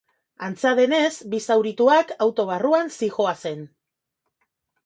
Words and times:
Antza 0.45 0.71
denez, 0.79 1.09
bi 1.33 1.41
zaurituak 1.49 2.15
auto 2.27 2.47
barruan 2.53 2.93
zihoazen. 3.01 3.63